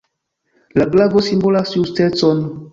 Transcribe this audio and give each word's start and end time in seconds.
La 0.81 0.87
glavo 0.95 1.23
simbolas 1.29 1.77
justecon. 1.81 2.45